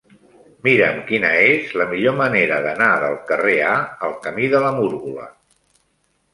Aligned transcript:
Mira'm 0.67 0.95
quina 1.09 1.29
és 1.49 1.75
la 1.81 1.87
millor 1.91 2.17
manera 2.23 2.59
d'anar 2.69 2.89
del 3.05 3.21
carrer 3.29 3.61
A 3.69 3.77
al 4.09 4.19
camí 4.27 4.51
de 4.57 4.67
la 4.67 4.75
Múrgola. 4.83 5.33